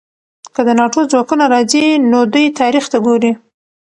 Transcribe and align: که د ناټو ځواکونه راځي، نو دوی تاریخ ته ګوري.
که 0.55 0.61
د 0.67 0.69
ناټو 0.79 1.01
ځواکونه 1.11 1.45
راځي، 1.53 1.85
نو 2.11 2.19
دوی 2.33 2.45
تاریخ 2.59 2.85
ته 2.91 2.97
ګوري. 3.05 3.31